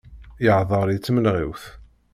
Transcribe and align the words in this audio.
Yeḥḍer 0.43 0.87
i 0.89 0.97
tmenɣiwt. 0.99 1.63